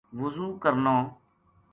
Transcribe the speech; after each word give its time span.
وضو 0.19 0.47
کرنو 0.61 0.97